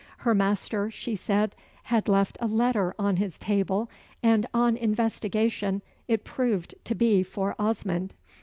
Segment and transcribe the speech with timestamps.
[0.25, 3.87] Her master, she said, had left a letter on his table,
[4.23, 8.15] and on investigation it proved to be for Osmond.